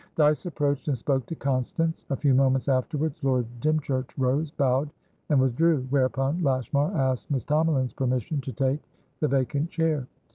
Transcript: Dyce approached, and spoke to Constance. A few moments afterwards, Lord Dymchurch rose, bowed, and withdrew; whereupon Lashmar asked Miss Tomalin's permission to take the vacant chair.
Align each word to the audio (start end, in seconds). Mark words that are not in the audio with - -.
Dyce 0.15 0.47
approached, 0.47 0.87
and 0.87 0.97
spoke 0.97 1.27
to 1.27 1.35
Constance. 1.35 2.05
A 2.09 2.15
few 2.15 2.33
moments 2.33 2.67
afterwards, 2.67 3.23
Lord 3.23 3.45
Dymchurch 3.59 4.09
rose, 4.17 4.49
bowed, 4.49 4.89
and 5.29 5.39
withdrew; 5.39 5.85
whereupon 5.91 6.41
Lashmar 6.41 6.91
asked 6.97 7.29
Miss 7.29 7.45
Tomalin's 7.45 7.93
permission 7.93 8.41
to 8.41 8.51
take 8.51 8.81
the 9.19 9.27
vacant 9.27 9.69
chair. 9.69 10.07